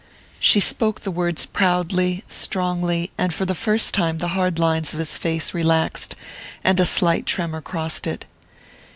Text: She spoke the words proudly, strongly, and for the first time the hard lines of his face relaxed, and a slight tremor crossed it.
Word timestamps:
She 0.39 0.59
spoke 0.59 1.01
the 1.01 1.11
words 1.11 1.45
proudly, 1.45 2.23
strongly, 2.27 3.11
and 3.19 3.31
for 3.31 3.45
the 3.45 3.53
first 3.53 3.93
time 3.93 4.17
the 4.17 4.29
hard 4.29 4.57
lines 4.57 4.93
of 4.93 4.97
his 4.97 5.15
face 5.15 5.53
relaxed, 5.53 6.15
and 6.63 6.79
a 6.79 6.85
slight 6.85 7.27
tremor 7.27 7.61
crossed 7.61 8.07
it. 8.07 8.25